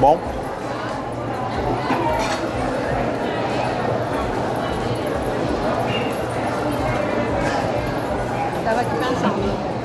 [0.00, 0.20] bom?
[8.58, 9.75] Estava aqui pensando.